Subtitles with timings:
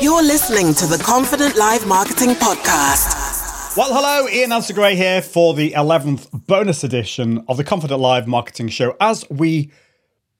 [0.00, 3.76] You're listening to the Confident Live Marketing Podcast.
[3.76, 8.68] Well, hello, Ian Gray here for the 11th bonus edition of the Confident Live Marketing
[8.68, 9.70] Show as we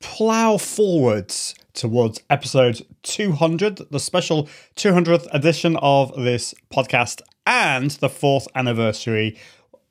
[0.01, 8.49] plow forwards towards episode 200, the special 200th edition of this podcast, and the fourth
[8.55, 9.37] anniversary.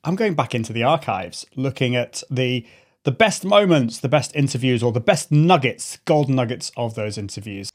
[0.02, 2.66] I'm going back into the archives, looking at the
[3.04, 7.70] the best moments, the best interviews, or the best nuggets, golden nuggets of those interviews.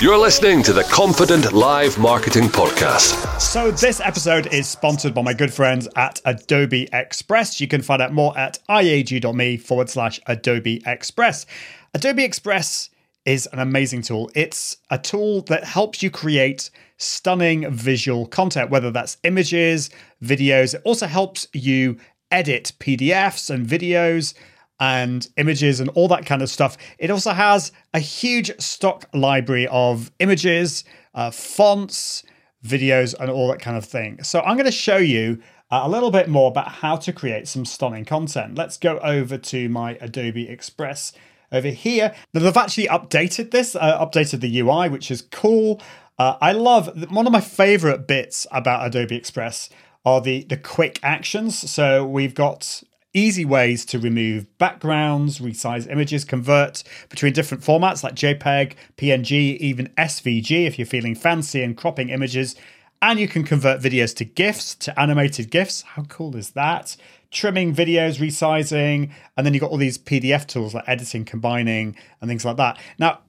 [0.00, 3.40] You're listening to the Confident Live Marketing Podcast.
[3.40, 7.60] So, this episode is sponsored by my good friends at Adobe Express.
[7.60, 11.46] You can find out more at iag.me forward slash Adobe Express.
[11.94, 12.90] Adobe Express
[13.24, 14.30] is an amazing tool.
[14.36, 19.90] It's a tool that helps you create stunning visual content, whether that's images,
[20.22, 20.74] videos.
[20.74, 21.98] It also helps you
[22.30, 24.34] edit PDFs and videos
[24.80, 26.76] and images and all that kind of stuff.
[26.98, 32.22] It also has a huge stock library of images, uh, fonts,
[32.64, 34.22] videos, and all that kind of thing.
[34.22, 35.40] So I'm going to show you
[35.70, 38.56] uh, a little bit more about how to create some stunning content.
[38.56, 41.12] Let's go over to my Adobe Express
[41.52, 42.14] over here.
[42.32, 45.80] Now, they've actually updated this, uh, updated the UI, which is cool.
[46.18, 49.70] Uh, I love one of my favorite bits about Adobe Express
[50.04, 51.70] are the the quick actions.
[51.70, 52.82] So we've got
[53.14, 59.88] easy ways to remove backgrounds, resize images, convert between different formats like JPEG, PNG, even
[59.98, 62.54] SVG if you're feeling fancy and cropping images.
[63.00, 65.82] And you can convert videos to GIFs, to animated GIFs.
[65.82, 66.96] How cool is that?
[67.30, 72.28] Trimming videos, resizing, and then you've got all these PDF tools like editing, combining, and
[72.28, 72.78] things like that.
[72.98, 73.20] Now,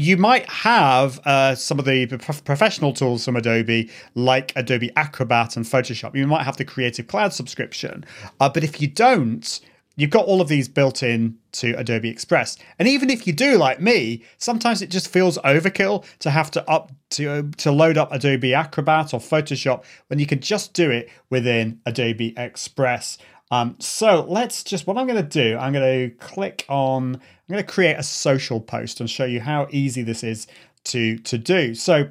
[0.00, 2.06] you might have uh, some of the
[2.44, 6.16] professional tools from Adobe, like Adobe Acrobat and Photoshop.
[6.16, 8.06] You might have the Creative Cloud subscription.
[8.40, 9.60] Uh, but if you don't,
[9.96, 12.56] you've got all of these built in to Adobe Express.
[12.78, 16.66] And even if you do, like me, sometimes it just feels overkill to have to
[16.66, 21.10] up to to load up Adobe Acrobat or Photoshop when you can just do it
[21.28, 23.18] within Adobe Express.
[23.50, 27.52] Um, so let's just, what I'm going to do, I'm going to click on, I'm
[27.52, 30.46] going to create a social post and show you how easy this is
[30.84, 31.74] to, to do.
[31.74, 32.10] So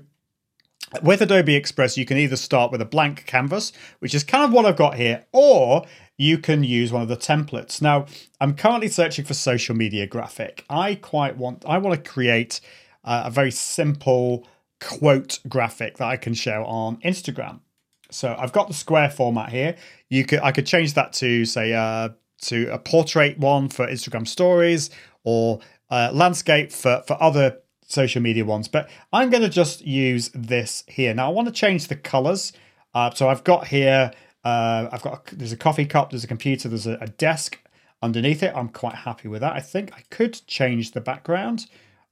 [1.01, 4.51] with Adobe Express, you can either start with a blank canvas, which is kind of
[4.51, 5.85] what I've got here, or
[6.17, 7.81] you can use one of the templates.
[7.81, 8.05] Now,
[8.41, 10.65] I'm currently searching for social media graphic.
[10.69, 12.59] I quite want, I want to create
[13.03, 14.45] a very simple
[14.81, 17.61] quote graphic that I can show on Instagram.
[18.11, 19.75] So I've got the square format here.
[20.09, 22.09] You could I could change that to say uh,
[22.43, 24.89] to a portrait one for Instagram stories
[25.23, 25.59] or
[25.89, 27.59] uh, landscape for for other
[27.89, 28.67] social media ones.
[28.67, 31.13] But I'm going to just use this here.
[31.13, 32.53] Now I want to change the colors.
[32.93, 34.11] Uh, so I've got here.
[34.43, 36.11] Uh, I've got there's a coffee cup.
[36.11, 36.69] There's a computer.
[36.69, 37.59] There's a, a desk
[38.01, 38.53] underneath it.
[38.55, 39.53] I'm quite happy with that.
[39.53, 41.67] I think I could change the background,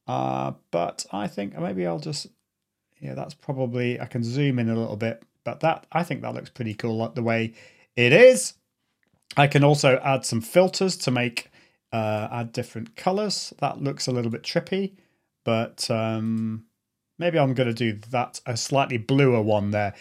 [0.07, 2.27] uh, but I think maybe I'll just
[2.99, 3.15] yeah.
[3.15, 6.49] That's probably I can zoom in a little bit but that I think that looks
[6.49, 7.53] pretty cool the way
[7.95, 8.55] it is.
[9.37, 11.49] I can also add some filters to make
[11.93, 13.53] uh, add different colors.
[13.59, 14.97] That looks a little bit trippy,
[15.45, 16.65] but um,
[17.17, 19.93] maybe I'm going to do that a slightly bluer one there.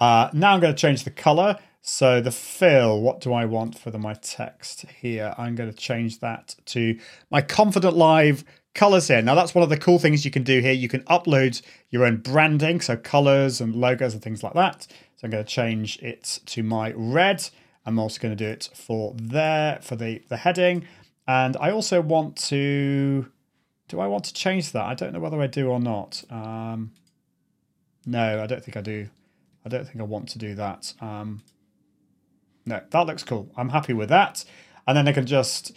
[0.00, 1.58] Uh, now I'm going to change the color.
[1.82, 5.34] So the fill, what do I want for the, my text here?
[5.36, 6.98] I'm going to change that to
[7.30, 8.42] my Confident Live
[8.74, 9.22] colors here.
[9.22, 10.72] Now that's one of the cool things you can do here.
[10.72, 14.86] You can upload your own branding, so colors and logos and things like that.
[15.16, 17.48] So I'm going to change it to my red.
[17.86, 20.86] I'm also going to do it for there for the the heading,
[21.26, 23.26] and I also want to.
[23.86, 24.84] Do I want to change that?
[24.84, 26.24] I don't know whether I do or not.
[26.30, 26.92] Um,
[28.06, 29.10] no, I don't think I do.
[29.64, 30.94] I don't think I want to do that.
[31.02, 31.42] Um,
[32.66, 33.50] no, that looks cool.
[33.56, 34.44] I'm happy with that.
[34.86, 35.72] And then I can just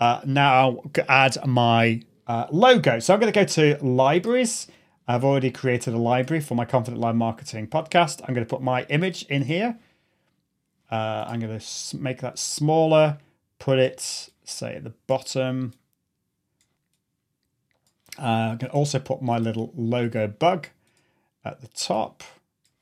[0.00, 3.00] uh, now add my uh, logo.
[3.00, 4.68] So I'm going to go to libraries.
[5.08, 8.20] I've already created a library for my Confident Live Marketing podcast.
[8.22, 9.76] I'm going to put my image in here.
[10.92, 13.18] Uh, I'm going to make that smaller,
[13.58, 15.72] put it, say, at the bottom.
[18.16, 20.68] Uh, I can also put my little logo bug
[21.44, 22.22] at the top.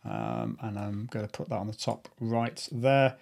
[0.04, 3.16] Um, and I'm going to put that on the top right there.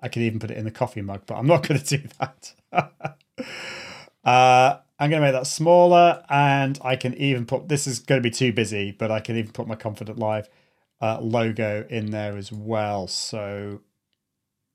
[0.00, 2.08] I could even put it in the coffee mug, but I'm not going to do
[2.18, 2.52] that.
[4.24, 8.22] uh, I'm going to make that smaller and I can even put, this is going
[8.22, 10.46] to be too busy, but I can even put my Confident Live
[11.00, 13.06] uh, logo in there as well.
[13.06, 13.80] So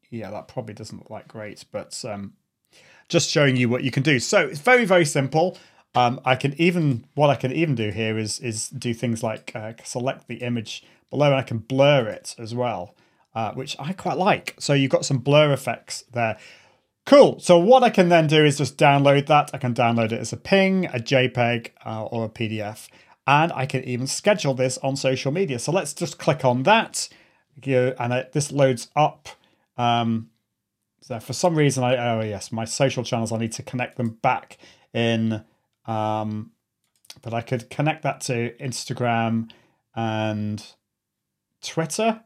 [0.10, 2.34] yeah, that probably doesn't look like great, but um,
[3.08, 4.18] just showing you what you can do.
[4.20, 5.60] So it's very, very simple.
[5.94, 9.52] Um, I can even, what I can even do here is, is do things like
[9.54, 12.96] uh, select the image below and I can blur it as well,
[13.36, 14.56] uh, which I quite like.
[14.58, 16.40] So you've got some blur effects there.
[17.06, 17.40] Cool.
[17.40, 19.52] So what I can then do is just download that.
[19.54, 22.88] I can download it as a ping, a JPEG, uh, or a PDF.
[23.28, 25.60] and I can even schedule this on social media.
[25.60, 27.10] So let's just click on that,
[27.66, 29.30] and it, this loads up.
[29.78, 30.30] Um,
[31.02, 33.32] so for some reason, I oh yes, my social channels.
[33.32, 34.58] I need to connect them back
[34.94, 35.44] in,
[35.86, 36.52] um,
[37.22, 39.50] but I could connect that to Instagram
[39.96, 40.64] and
[41.64, 42.22] Twitter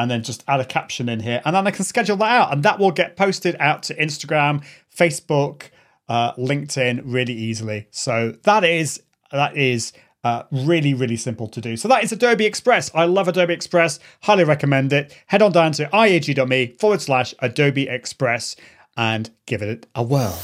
[0.00, 2.52] and then just add a caption in here, and then I can schedule that out,
[2.52, 4.64] and that will get posted out to Instagram,
[4.94, 5.70] Facebook,
[6.08, 7.86] uh, LinkedIn really easily.
[7.90, 9.92] So that is that is
[10.24, 11.76] uh, really, really simple to do.
[11.76, 12.90] So that is Adobe Express.
[12.94, 14.00] I love Adobe Express.
[14.22, 15.16] Highly recommend it.
[15.26, 18.56] Head on down to iag.me forward slash Adobe Express
[18.96, 20.38] and give it a whirl.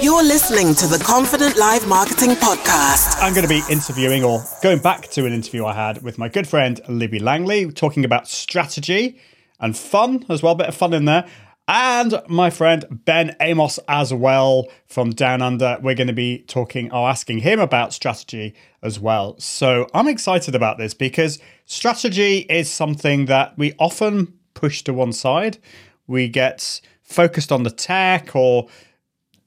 [0.00, 3.20] You're listening to the Confident Live Marketing Podcast.
[3.20, 6.28] I'm going to be interviewing or going back to an interview I had with my
[6.28, 9.18] good friend Libby Langley, talking about strategy
[9.58, 11.26] and fun as well, bit of fun in there.
[11.66, 15.78] And my friend Ben Amos as well from Down Under.
[15.82, 19.34] We're going to be talking or asking him about strategy as well.
[19.40, 25.12] So I'm excited about this because strategy is something that we often push to one
[25.12, 25.58] side.
[26.06, 28.68] We get focused on the tech or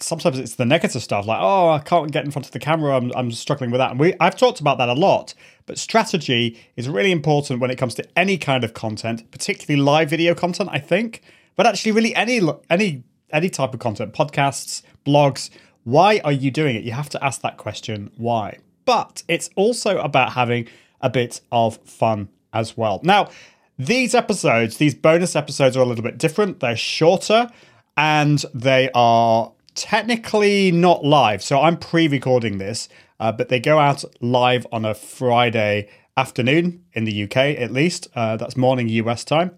[0.02, 2.96] sometimes it's the negative stuff like oh i can't get in front of the camera
[2.96, 3.92] i'm, I'm struggling with that.
[3.92, 5.34] And we i've talked about that a lot
[5.66, 10.10] but strategy is really important when it comes to any kind of content particularly live
[10.10, 11.22] video content i think.
[11.56, 15.50] But actually really any any any type of content podcasts blogs
[15.84, 16.84] why are you doing it?
[16.84, 18.60] You have to ask that question why?
[18.86, 20.68] But it's also about having
[21.02, 23.00] a bit of fun as well.
[23.04, 23.30] Now
[23.78, 26.60] these episodes these bonus episodes are a little bit different.
[26.60, 27.50] They're shorter
[27.98, 31.42] and they are technically not live.
[31.44, 32.90] So I'm pre recording this,
[33.20, 38.08] uh, but they go out live on a Friday afternoon in the UK, at least.
[38.16, 39.52] Uh, that's morning US time.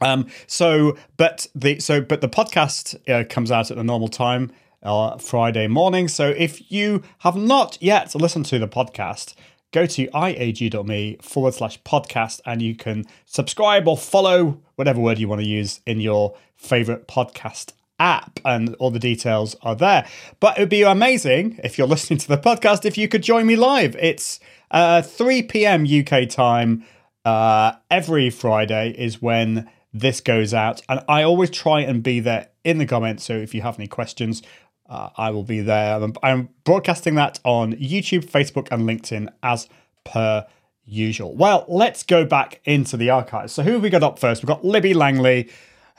[0.00, 4.52] Um, so, but the so but the podcast uh, comes out at the normal time,
[4.82, 6.08] uh, Friday morning.
[6.08, 9.34] So if you have not yet listened to the podcast,
[9.72, 15.28] go to iag.me forward slash podcast and you can subscribe or follow whatever word you
[15.28, 20.06] want to use in your favorite podcast app, and all the details are there.
[20.40, 23.46] But it would be amazing if you're listening to the podcast if you could join
[23.46, 23.96] me live.
[23.96, 24.40] It's
[24.70, 25.86] uh, 3 p.m.
[25.86, 26.84] UK time.
[27.24, 32.48] Uh, every Friday is when this goes out, and I always try and be there
[32.64, 33.24] in the comments.
[33.24, 34.42] So if you have any questions,
[34.88, 36.00] uh, I will be there.
[36.00, 39.68] I'm, I'm broadcasting that on YouTube, Facebook, and LinkedIn as
[40.04, 40.46] per
[40.84, 41.34] usual.
[41.34, 43.52] Well, let's go back into the archives.
[43.52, 44.42] So who have we got up first?
[44.42, 45.50] We've got Libby Langley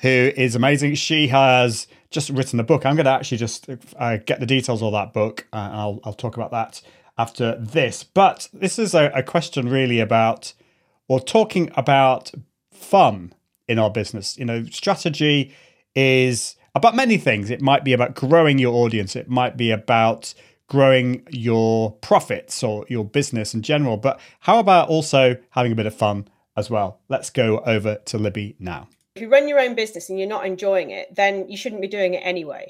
[0.01, 0.95] who is amazing.
[0.95, 2.85] She has just written a book.
[2.85, 3.67] I'm going to actually just
[3.97, 6.81] uh, get the details of that book, uh, and I'll, I'll talk about that
[7.17, 8.03] after this.
[8.03, 10.53] But this is a, a question really about,
[11.07, 12.31] or talking about
[12.71, 13.33] fun
[13.67, 14.37] in our business.
[14.37, 15.53] You know, strategy
[15.95, 17.49] is about many things.
[17.49, 20.33] It might be about growing your audience, it might be about
[20.67, 23.97] growing your profits or your business in general.
[23.97, 26.99] But how about also having a bit of fun as well?
[27.07, 28.89] Let's go over to Libby now.
[29.17, 31.87] If you run your own business and you're not enjoying it, then you shouldn't be
[31.87, 32.67] doing it anyway.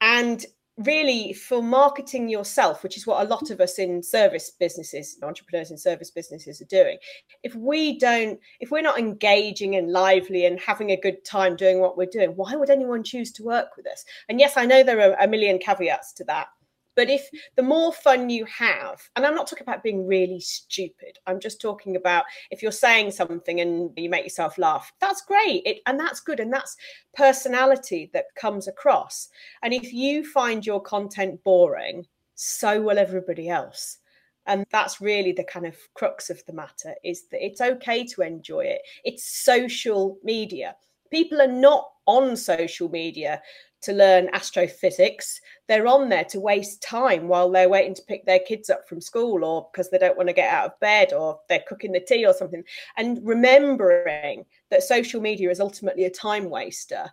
[0.00, 0.44] And
[0.78, 5.70] really, for marketing yourself, which is what a lot of us in service businesses, entrepreneurs
[5.70, 6.98] in service businesses are doing,
[7.44, 11.78] if we don't, if we're not engaging and lively and having a good time doing
[11.78, 14.04] what we're doing, why would anyone choose to work with us?
[14.28, 16.48] And yes, I know there are a million caveats to that.
[16.96, 21.18] But if the more fun you have, and I'm not talking about being really stupid,
[21.26, 25.62] I'm just talking about if you're saying something and you make yourself laugh, that's great.
[25.66, 26.40] It, and that's good.
[26.40, 26.76] And that's
[27.14, 29.28] personality that comes across.
[29.62, 33.98] And if you find your content boring, so will everybody else.
[34.46, 38.22] And that's really the kind of crux of the matter is that it's okay to
[38.22, 38.80] enjoy it.
[39.04, 40.76] It's social media.
[41.10, 43.42] People are not on social media
[43.82, 45.40] to learn astrophysics.
[45.68, 49.00] They're on there to waste time while they're waiting to pick their kids up from
[49.00, 52.00] school or because they don't want to get out of bed or they're cooking the
[52.00, 52.64] tea or something.
[52.96, 57.06] And remembering that social media is ultimately a time waster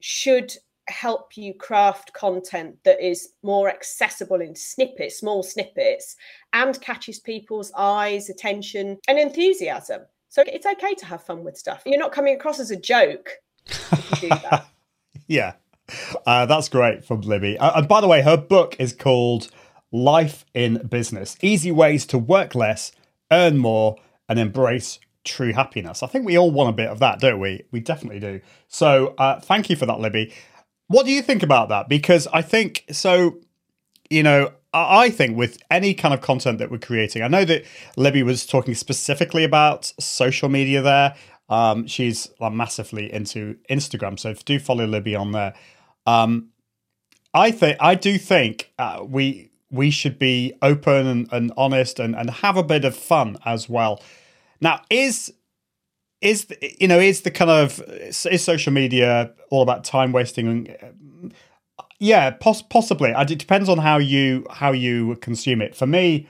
[0.00, 0.52] should
[0.88, 6.16] help you craft content that is more accessible in snippets, small snippets,
[6.52, 10.02] and catches people's eyes, attention, and enthusiasm.
[10.28, 11.82] So it's okay to have fun with stuff.
[11.86, 13.30] You're not coming across as a joke.
[14.22, 14.62] yeah.
[16.26, 17.58] Uh, that's great from Libby.
[17.58, 19.48] Uh, and by the way, her book is called
[19.92, 22.92] Life in Business Easy Ways to Work Less,
[23.30, 23.96] Earn More,
[24.28, 26.02] and Embrace True Happiness.
[26.02, 27.64] I think we all want a bit of that, don't we?
[27.70, 28.40] We definitely do.
[28.68, 30.32] So uh, thank you for that, Libby.
[30.86, 31.88] What do you think about that?
[31.88, 33.38] Because I think so,
[34.08, 37.64] you know, I think with any kind of content that we're creating, I know that
[37.96, 41.16] Libby was talking specifically about social media there.
[41.48, 45.54] Um, she's massively into Instagram, so do follow Libby on there.
[46.06, 46.48] Um,
[47.32, 52.16] I think I do think uh, we we should be open and, and honest and,
[52.16, 54.02] and have a bit of fun as well.
[54.60, 55.32] Now, is
[56.20, 56.46] is
[56.78, 60.74] you know is the kind of is social media all about time wasting?
[61.98, 63.10] Yeah, poss- possibly.
[63.10, 65.76] It depends on how you how you consume it.
[65.76, 66.26] For me,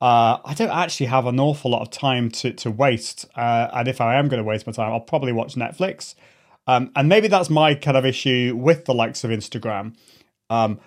[0.00, 3.88] uh, I don't actually have an awful lot of time to to waste, uh, and
[3.88, 6.14] if I am going to waste my time, I'll probably watch Netflix.
[6.66, 9.96] Um, and maybe that's my kind of issue with the likes of Instagram.
[10.50, 10.80] Um,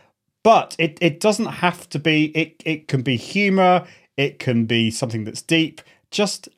[0.43, 3.85] but it, it doesn't have to be, it, it can be humor,
[4.17, 5.81] it can be something that's deep.
[6.11, 6.49] Just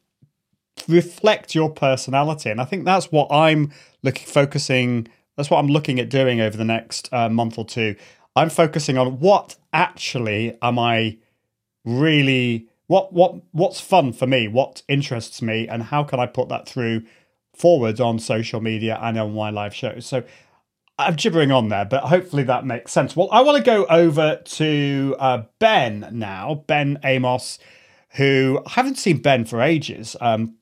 [0.87, 2.49] reflect your personality.
[2.49, 3.71] And I think that's what I'm
[4.03, 7.95] looking, focusing, that's what I'm looking at doing over the next uh, month or two.
[8.35, 11.17] I'm focusing on what actually am I
[11.83, 16.49] really what what what's fun for me, what interests me, and how can I put
[16.49, 17.03] that through
[17.61, 20.05] forward on social media and on my live shows.
[20.05, 20.23] So
[20.97, 23.15] I'm gibbering on there, but hopefully that makes sense.
[23.15, 27.59] Well, I want to go over to uh, Ben now, Ben Amos,
[28.15, 30.15] who I haven't seen Ben for ages.
[30.19, 30.55] Um,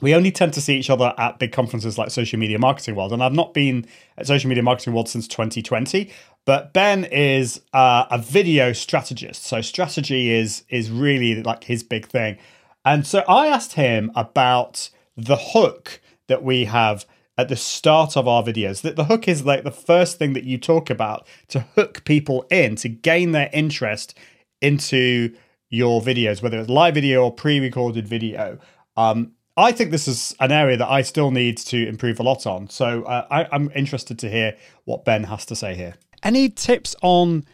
[0.00, 3.12] we only tend to see each other at big conferences like Social Media Marketing World,
[3.12, 6.10] and I've not been at Social Media Marketing World since 2020.
[6.46, 12.08] But Ben is uh, a video strategist, so strategy is is really like his big
[12.08, 12.38] thing.
[12.82, 17.04] And so I asked him about the hook that we have
[17.36, 18.80] at the start of our videos.
[18.80, 22.46] That the hook is like the first thing that you talk about to hook people
[22.50, 24.16] in, to gain their interest
[24.62, 25.34] into
[25.68, 28.58] your videos, whether it's live video or pre-recorded video.
[28.96, 32.46] Um, I think this is an area that I still need to improve a lot
[32.46, 32.68] on.
[32.68, 35.94] So uh, I, I'm interested to hear what Ben has to say here.
[36.22, 37.44] Any tips on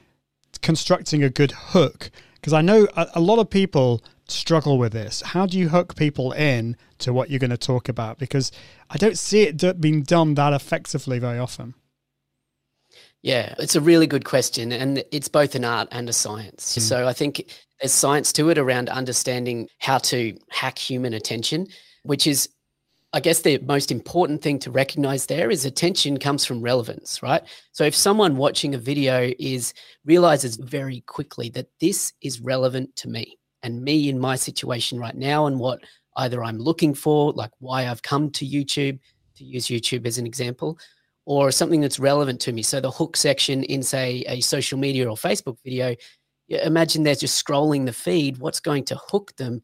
[0.63, 2.11] constructing a good hook?
[2.35, 5.23] Because I know a, a lot of people struggle with this.
[5.23, 8.19] How do you hook people in to what you're going to talk about?
[8.19, 8.53] Because
[8.91, 11.75] I don't see it being done that effectively very often.
[13.23, 14.73] Yeah, it's a really good question.
[14.73, 16.77] And it's both an art and a science.
[16.77, 16.81] Mm.
[16.83, 21.67] So I think there's science to it around understanding how to hack human attention,
[22.05, 22.49] which is,
[23.13, 27.43] I guess, the most important thing to recognize there is attention comes from relevance, right?
[27.73, 33.09] So if someone watching a video is realizes very quickly that this is relevant to
[33.09, 35.81] me, and me in my situation right now and what
[36.17, 38.99] either I'm looking for, like why I've come to YouTube,
[39.35, 40.79] to use YouTube as an example,
[41.27, 42.63] or something that's relevant to me.
[42.63, 45.95] So the hook section in, say, a social media or Facebook video,
[46.49, 48.39] imagine they're just scrolling the feed.
[48.39, 49.63] What's going to hook them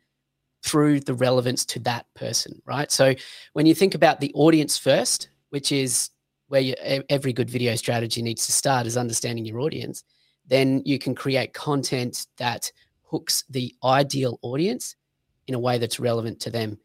[0.65, 2.91] through the relevance to that person, right?
[2.91, 3.15] So
[3.53, 6.11] when you think about the audience first, which is
[6.49, 6.75] where you,
[7.09, 10.05] every good video strategy needs to start, is understanding your audience,
[10.47, 12.71] then you can create content that
[13.13, 14.97] hooks the ideal audience
[15.47, 16.79] in a way that's relevant to them.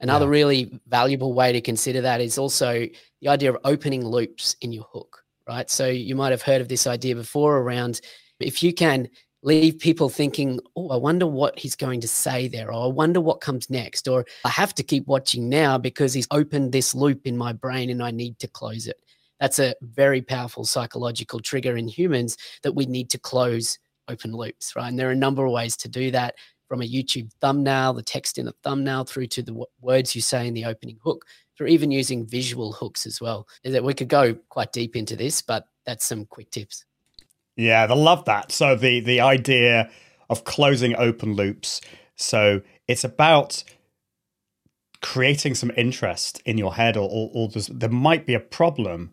[0.00, 0.30] Another yeah.
[0.30, 2.86] really valuable way to consider that is also
[3.20, 5.70] the idea of opening loops in your hook, right?
[5.70, 8.00] So you might have heard of this idea before around
[8.40, 9.08] if you can
[9.42, 13.20] leave people thinking, oh, I wonder what he's going to say there, or I wonder
[13.20, 17.26] what comes next, or I have to keep watching now because he's opened this loop
[17.26, 19.00] in my brain and I need to close it.
[19.40, 23.78] That's a very powerful psychological trigger in humans that we need to close
[24.08, 24.88] open loops, right?
[24.88, 26.34] And there are a number of ways to do that
[26.66, 30.46] from a YouTube thumbnail, the text in the thumbnail, through to the words you say
[30.46, 31.24] in the opening hook,
[31.56, 33.48] through even using visual hooks as well.
[33.64, 36.84] Is that we could go quite deep into this, but that's some quick tips.
[37.56, 38.52] Yeah, I love that.
[38.52, 39.90] So the the idea
[40.30, 41.80] of closing open loops.
[42.16, 43.64] So it's about
[45.00, 49.12] creating some interest in your head, or, or, or there might be a problem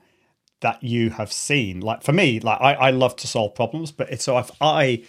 [0.66, 1.80] that you have seen.
[1.80, 5.04] Like for me, like I, I love to solve problems, but it's so if I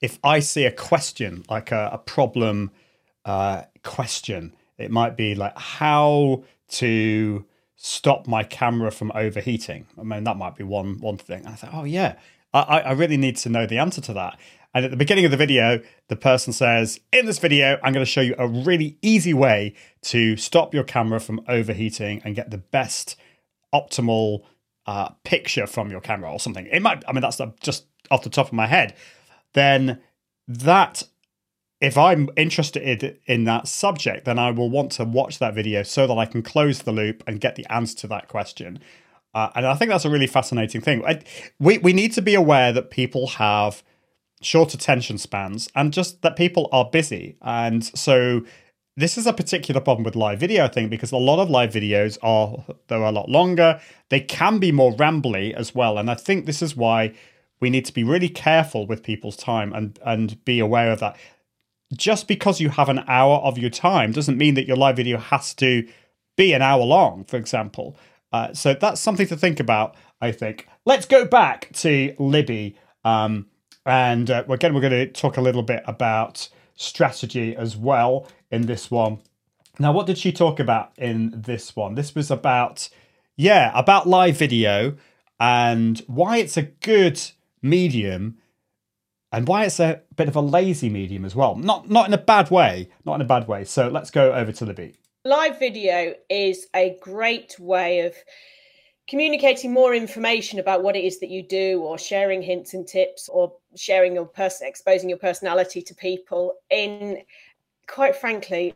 [0.00, 2.72] if I see a question like a, a problem
[3.24, 7.44] uh, question, it might be like how to
[7.76, 9.86] stop my camera from overheating.
[9.96, 11.44] I mean, that might be one one thing.
[11.44, 12.16] And I thought, oh yeah,
[12.52, 14.36] I, I really need to know the answer to that.
[14.74, 18.04] And at the beginning of the video, the person says, In this video, I'm going
[18.04, 22.50] to show you a really easy way to stop your camera from overheating and get
[22.50, 23.14] the best
[23.72, 24.42] optimal
[24.86, 28.30] uh, picture from your camera or something, it might, I mean, that's just off the
[28.30, 28.94] top of my head,
[29.52, 30.00] then
[30.48, 31.02] that,
[31.80, 36.06] if I'm interested in that subject, then I will want to watch that video so
[36.06, 38.78] that I can close the loop and get the answer to that question.
[39.34, 41.04] Uh, and I think that's a really fascinating thing.
[41.04, 41.20] I,
[41.58, 43.82] we, we need to be aware that people have
[44.40, 47.36] short attention spans and just that people are busy.
[47.42, 48.42] And so
[48.96, 51.72] this is a particular problem with live video, I think, because a lot of live
[51.72, 53.80] videos are they're a lot longer.
[54.08, 57.14] They can be more rambly as well, and I think this is why
[57.60, 61.16] we need to be really careful with people's time and and be aware of that.
[61.92, 65.18] Just because you have an hour of your time doesn't mean that your live video
[65.18, 65.86] has to
[66.36, 67.96] be an hour long, for example.
[68.32, 69.94] Uh, so that's something to think about.
[70.20, 70.66] I think.
[70.86, 72.76] Let's go back to Libby.
[73.04, 73.46] Um,
[73.86, 78.66] And uh, again, we're going to talk a little bit about strategy as well in
[78.66, 79.18] this one.
[79.78, 81.94] Now, what did she talk about in this one?
[81.94, 82.88] This was about,
[83.36, 84.96] yeah, about live video
[85.38, 87.20] and why it's a good
[87.60, 88.38] medium
[89.32, 91.56] and why it's a bit of a lazy medium as well.
[91.56, 93.64] Not not in a bad way, not in a bad way.
[93.64, 94.94] So let's go over to Libby.
[95.24, 98.14] Live video is a great way of
[99.08, 103.28] communicating more information about what it is that you do or sharing hints and tips
[103.28, 107.18] or sharing your person exposing your personality to people in
[107.86, 108.74] quite frankly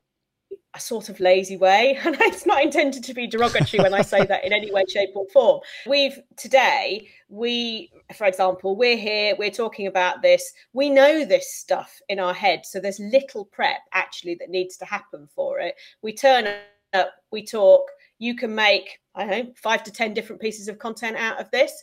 [0.74, 1.98] a sort of lazy way.
[2.04, 5.10] And it's not intended to be derogatory when I say that in any way, shape,
[5.14, 5.60] or form.
[5.86, 10.52] We've today, we, for example, we're here, we're talking about this.
[10.72, 12.64] We know this stuff in our head.
[12.64, 15.74] So there's little prep actually that needs to happen for it.
[16.02, 16.48] We turn
[16.92, 17.82] up, we talk.
[18.18, 21.50] You can make, I don't know, five to 10 different pieces of content out of
[21.50, 21.82] this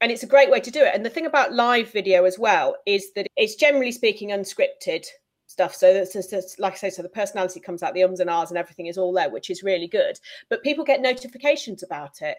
[0.00, 0.94] and it's a great way to do it.
[0.94, 5.06] And the thing about live video as well is that it's generally speaking unscripted
[5.56, 5.74] stuff.
[5.74, 8.50] So that's just, like I say, so the personality comes out, the ums and ahs
[8.50, 10.20] and everything is all there, which is really good.
[10.50, 12.36] But people get notifications about it.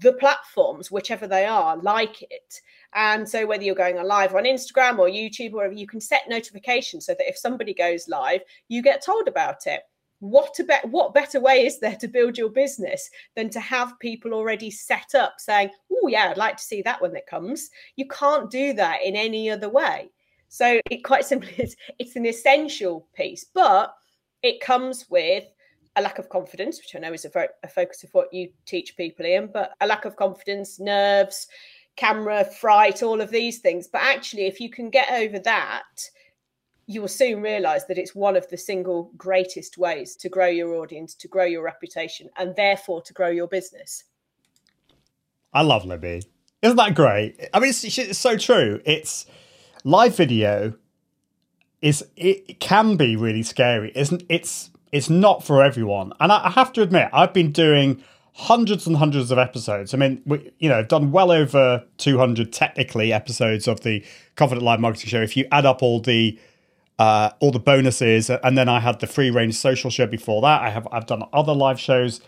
[0.00, 2.60] The platforms, whichever they are, like it.
[2.94, 6.22] And so whether you're going live on Instagram or YouTube or whatever, you can set
[6.28, 9.82] notifications so that if somebody goes live, you get told about it.
[10.18, 14.34] What about what better way is there to build your business than to have people
[14.34, 18.08] already set up saying, "Oh yeah, I'd like to see that when it comes." You
[18.08, 20.10] can't do that in any other way.
[20.48, 23.94] So it quite simply is it's an essential piece, but
[24.42, 25.44] it comes with
[25.96, 28.96] a lack of confidence, which I know is a, a focus of what you teach
[28.96, 31.48] people, Ian, but a lack of confidence, nerves,
[31.96, 33.88] camera fright, all of these things.
[33.88, 35.82] But actually, if you can get over that,
[36.86, 40.76] you will soon realize that it's one of the single greatest ways to grow your
[40.76, 44.04] audience, to grow your reputation, and therefore to grow your business.
[45.52, 46.22] I love Libby.
[46.62, 47.48] Isn't that great?
[47.52, 48.80] I mean, it's, it's so true.
[48.86, 49.26] It's
[49.84, 50.74] live video
[51.80, 53.92] is it can be really scary.
[53.94, 56.12] Isn't it's it's not for everyone.
[56.18, 59.94] And I, I, have to admit i've been doing hundreds and hundreds of episodes.
[59.94, 64.04] I mean we, you know i've done well over 200 technically episodes of the
[64.36, 66.38] confident live marketing show if you add up all the
[66.98, 68.28] uh, all the bonuses.
[68.28, 70.62] And then i had the free range social show before that.
[70.62, 72.20] I have i've done other live shows.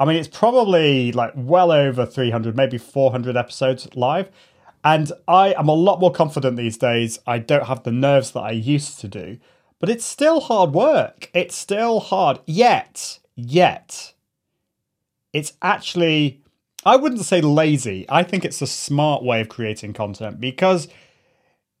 [0.00, 4.30] I mean it's probably like well over 300 maybe 400 episodes live
[4.84, 7.18] and I am a lot more confident these days.
[7.26, 9.38] I don't have the nerves that I used to do,
[9.78, 11.30] but it's still hard work.
[11.34, 12.40] It's still hard.
[12.46, 14.14] Yet, yet,
[15.32, 16.40] it's actually,
[16.84, 18.06] I wouldn't say lazy.
[18.08, 20.88] I think it's a smart way of creating content because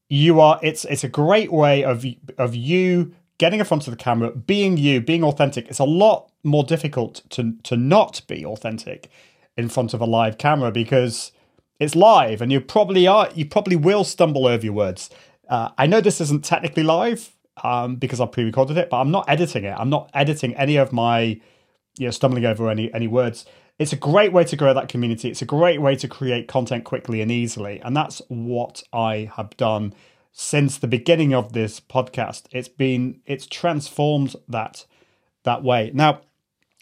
[0.08, 2.04] you are, it's, it's a great way of,
[2.36, 5.68] of you getting in front of the camera, being you, being authentic.
[5.68, 9.10] It's a lot more difficult to, to not be authentic
[9.56, 11.32] in front of a live camera because
[11.78, 13.28] it's live, and you probably are.
[13.34, 15.10] You probably will stumble over your words.
[15.48, 17.30] Uh, I know this isn't technically live
[17.62, 19.74] um, because I pre-recorded it, but I'm not editing it.
[19.76, 21.40] I'm not editing any of my,
[21.98, 23.44] you know, stumbling over any any words.
[23.78, 25.30] It's a great way to grow that community.
[25.30, 29.56] It's a great way to create content quickly and easily, and that's what I have
[29.56, 29.94] done
[30.32, 32.44] since the beginning of this podcast.
[32.50, 34.84] It's been it's transformed that
[35.44, 35.92] that way.
[35.94, 36.22] Now,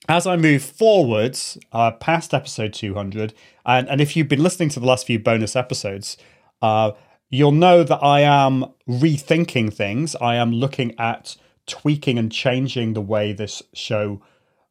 [0.09, 4.81] as I move forwards uh, past episode 200, and, and if you've been listening to
[4.81, 6.17] the last few bonus episodes,
[6.63, 6.93] uh,
[7.29, 10.15] you'll know that I am rethinking things.
[10.17, 14.23] I am looking at tweaking and changing the way this show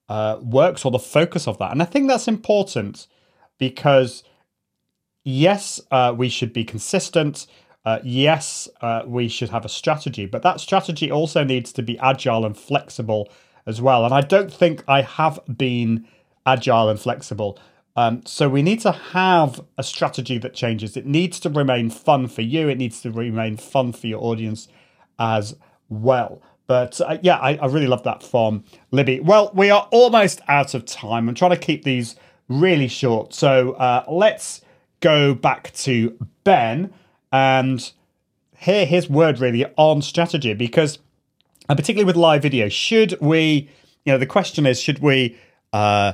[0.07, 1.71] uh, works or the focus of that.
[1.71, 3.07] And I think that's important
[3.57, 4.23] because,
[5.23, 7.47] yes, uh, we should be consistent.
[7.83, 11.99] Uh, yes, uh, we should have a strategy, but that strategy also needs to be
[11.99, 13.29] agile and flexible
[13.65, 14.05] as well.
[14.05, 16.07] And I don't think I have been
[16.45, 17.59] agile and flexible.
[17.95, 20.97] Um, so we need to have a strategy that changes.
[20.97, 22.67] It needs to remain fun for you.
[22.67, 24.67] It needs to remain fun for your audience
[25.17, 25.55] as
[25.89, 26.41] well.
[26.67, 29.19] But uh, yeah, I, I, really love that from Libby.
[29.19, 31.29] Well, we are almost out of time.
[31.29, 32.15] I'm trying to keep these
[32.49, 33.33] really short.
[33.33, 34.61] So uh, let's
[34.99, 36.91] go back to Ben
[37.31, 37.91] and
[38.57, 40.97] hear his word really on strategy because
[41.69, 43.69] and particularly with live video, should we,
[44.03, 45.37] you know, the question is, should we
[45.73, 46.13] uh,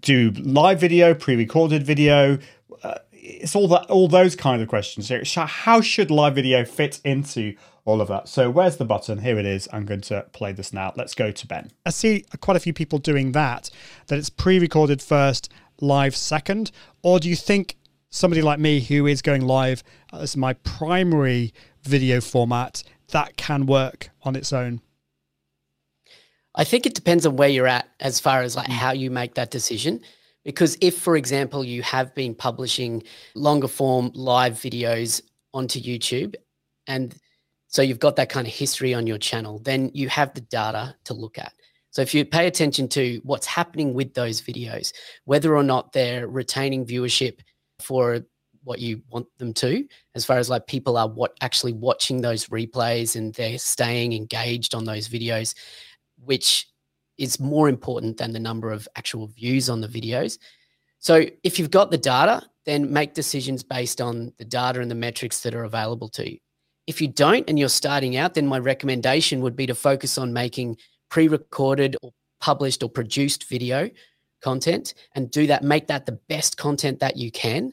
[0.00, 2.38] do live video, pre-recorded video?
[2.82, 5.08] Uh, it's all that, all those kind of questions.
[5.08, 5.22] Here.
[5.36, 8.28] How should live video fit into all of that?
[8.28, 9.18] So where's the button?
[9.18, 9.68] Here it is.
[9.72, 10.92] I'm going to play this now.
[10.96, 11.70] Let's go to Ben.
[11.86, 13.70] I see quite a few people doing that.
[14.08, 16.70] That it's pre-recorded first, live second,
[17.02, 17.76] or do you think
[18.10, 19.82] somebody like me who is going live
[20.12, 22.82] as my primary video format
[23.14, 24.80] that can work on its own?
[26.54, 28.72] I think it depends on where you're at as far as like mm.
[28.72, 30.00] how you make that decision.
[30.44, 33.02] Because if, for example, you have been publishing
[33.34, 35.22] longer form live videos
[35.54, 36.34] onto YouTube
[36.86, 37.14] and
[37.68, 40.94] so you've got that kind of history on your channel, then you have the data
[41.04, 41.52] to look at.
[41.90, 44.92] So if you pay attention to what's happening with those videos,
[45.24, 47.40] whether or not they're retaining viewership
[47.80, 48.20] for
[48.64, 52.46] what you want them to, as far as like people are what actually watching those
[52.46, 55.54] replays and they're staying engaged on those videos,
[56.24, 56.68] which
[57.18, 60.38] is more important than the number of actual views on the videos.
[60.98, 64.96] So if you've got the data, then make decisions based on the data and the
[64.96, 66.38] metrics that are available to you.
[66.86, 70.32] If you don't and you're starting out, then my recommendation would be to focus on
[70.32, 70.76] making
[71.10, 73.90] pre recorded or published or produced video
[74.42, 77.72] content and do that, make that the best content that you can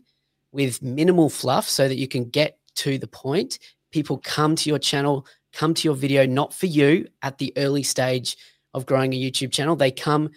[0.52, 3.60] with minimal fluff so that you can get to the point.
[3.92, 7.84] People come to your channel, come to your video, not for you at the early
[7.84, 8.38] stage
[8.74, 9.76] of growing a YouTube channel.
[9.76, 10.32] They come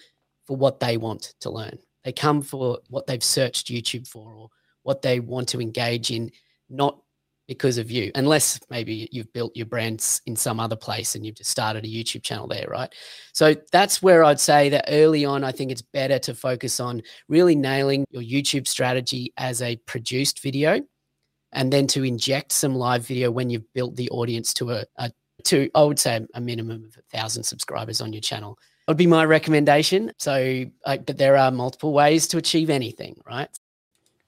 [0.44, 1.79] for what they want to learn.
[2.05, 4.50] They come for what they've searched YouTube for or
[4.83, 6.31] what they want to engage in,
[6.68, 6.98] not
[7.46, 11.35] because of you, unless maybe you've built your brands in some other place and you've
[11.35, 12.92] just started a YouTube channel there, right?
[13.33, 17.02] So that's where I'd say that early on, I think it's better to focus on
[17.28, 20.80] really nailing your YouTube strategy as a produced video
[21.52, 25.11] and then to inject some live video when you've built the audience to a, a
[25.44, 28.59] to I would say a minimum of a thousand subscribers on your channel.
[28.87, 30.12] That would be my recommendation.
[30.18, 33.48] So, uh, but there are multiple ways to achieve anything, right?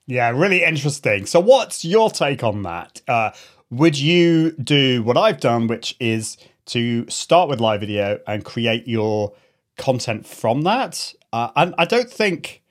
[0.07, 1.27] Yeah, really interesting.
[1.27, 3.03] So, what's your take on that?
[3.09, 3.33] Uh,
[3.71, 8.87] would you do what I've done, which is to start with live video and create
[8.87, 9.33] your
[9.77, 11.13] content from that?
[11.33, 12.63] Uh, and I don't think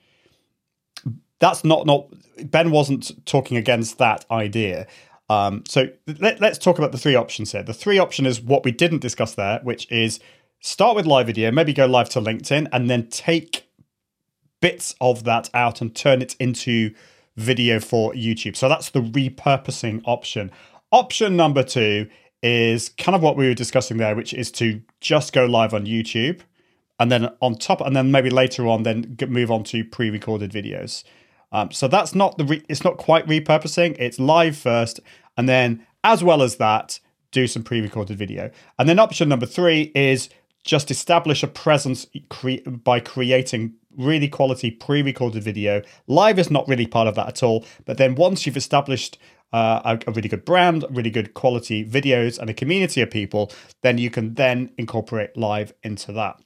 [1.38, 2.08] that's not not
[2.42, 4.86] Ben wasn't talking against that idea.
[5.28, 7.62] Um, so let, us talk about the three options here.
[7.62, 10.20] The three option is what we didn't discuss there, which is
[10.60, 13.68] start with live video, maybe go live to LinkedIn, and then take
[14.60, 16.94] bits of that out and turn it into
[17.36, 18.56] video for YouTube.
[18.56, 20.50] So that's the repurposing option.
[20.92, 22.08] Option number two
[22.42, 25.86] is kind of what we were discussing there, which is to just go live on
[25.86, 26.40] YouTube
[26.98, 30.50] and then on top, and then maybe later on, then move on to pre recorded
[30.50, 31.04] videos.
[31.52, 35.00] Um, so that's not the, it's not quite repurposing, it's live first,
[35.36, 37.00] and then as well as that,
[37.32, 38.50] do some pre recorded video.
[38.78, 40.30] And then option number three is
[40.66, 45.82] just establish a presence cre- by creating really quality pre-recorded video.
[46.06, 47.64] Live is not really part of that at all.
[47.86, 49.18] But then once you've established
[49.52, 53.50] uh, a, a, really good brand, really good quality videos, and a community of people,
[53.82, 56.40] then you can then incorporate live into that.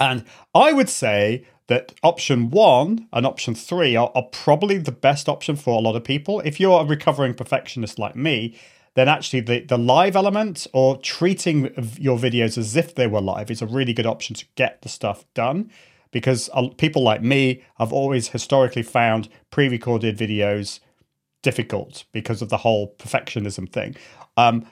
[0.00, 5.28] And I would say that option one and option three are, are probably the best
[5.28, 6.40] option for a lot of people.
[6.40, 8.58] If you're a recovering perfectionist like me,
[8.94, 11.64] then actually the, the live element or treating
[11.98, 14.88] your videos as if they were live is a really good option to get the
[14.88, 15.70] stuff done
[16.12, 20.78] because people like me have always historically found pre recorded videos
[21.42, 23.96] difficult because of the whole perfectionism thing.
[24.36, 24.64] Um,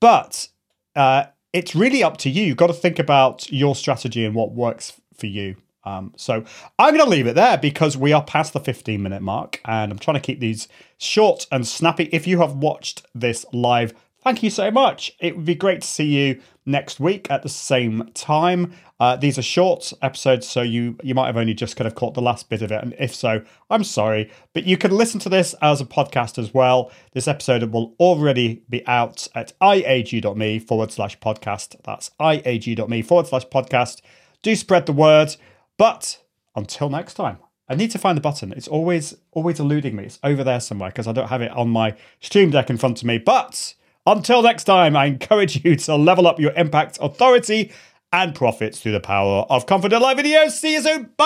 [0.00, 0.48] but
[0.94, 2.44] uh, it's really up to you.
[2.44, 5.56] You've got to think about your strategy and what works for you.
[5.86, 6.44] Um, so
[6.78, 9.92] I'm going to leave it there because we are past the 15 minute mark and
[9.92, 10.68] I'm trying to keep these
[10.98, 12.10] short and snappy.
[12.12, 15.12] If you have watched this live, thank you so much.
[15.20, 18.72] It would be great to see you next week at the same time.
[18.98, 22.14] Uh, these are short episodes, so you you might have only just kind of caught
[22.14, 24.30] the last bit of it, and if so, I'm sorry.
[24.54, 26.90] But you can listen to this as a podcast as well.
[27.12, 31.76] This episode will already be out at iag.me forward slash podcast.
[31.84, 34.00] That's iag.me forward slash podcast.
[34.42, 35.36] Do spread the word.
[35.78, 36.22] But
[36.54, 37.38] until next time.
[37.68, 38.52] I need to find the button.
[38.52, 40.04] It's always always eluding me.
[40.04, 43.00] It's over there somewhere because I don't have it on my stream deck in front
[43.02, 43.18] of me.
[43.18, 43.74] But
[44.06, 47.72] until next time, I encourage you to level up your impact, authority,
[48.12, 50.52] and profits through the power of Confident Live videos.
[50.52, 51.10] See you soon.
[51.16, 51.25] Bye.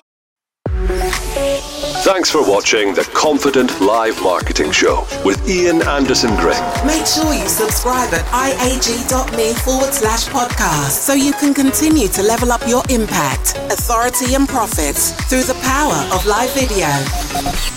[2.03, 6.59] Thanks for watching the Confident Live Marketing Show with Ian Anderson Gray.
[6.87, 12.53] Make sure you subscribe at iag.me forward slash podcast so you can continue to level
[12.53, 16.89] up your impact, authority, and profits through the power of live video.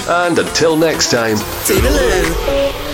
[0.10, 2.94] And until next time, toodaloo.